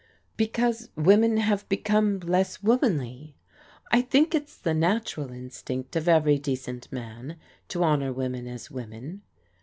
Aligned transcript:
"Because 0.35 0.89
women 0.95 1.37
have 1.37 1.69
become 1.69 2.17
less 2.21 2.63
womanly. 2.63 3.35
I 3.91 4.01
think 4.01 4.33
it's 4.33 4.57
the 4.57 4.73
natural 4.73 5.29
instinct 5.31 5.95
of 5.95 6.07
every 6.09 6.39
decent 6.39 6.91
man 6.91 7.37
to 7.67 7.83
honour 7.83 8.11
women 8.11 8.47
as 8.47 8.71
women. 8.71 9.21